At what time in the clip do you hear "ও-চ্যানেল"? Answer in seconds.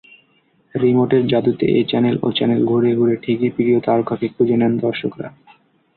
2.23-2.61